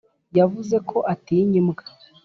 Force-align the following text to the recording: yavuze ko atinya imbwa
yavuze 0.37 0.75
ko 0.89 0.97
atinya 1.13 1.55
imbwa 1.61 1.83